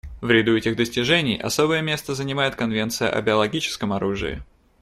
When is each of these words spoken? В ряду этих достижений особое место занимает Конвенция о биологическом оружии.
В 0.19 0.31
ряду 0.31 0.57
этих 0.57 0.75
достижений 0.75 1.37
особое 1.39 1.83
место 1.83 2.15
занимает 2.15 2.55
Конвенция 2.55 3.11
о 3.11 3.21
биологическом 3.21 3.93
оружии. 3.93 4.41